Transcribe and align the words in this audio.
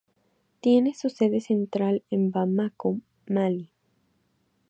Tiene 0.61 0.95
su 0.95 1.11
sede 1.11 1.41
central 1.41 2.03
en 2.09 2.31
Bamako, 2.31 3.01
Mali. 3.27 3.69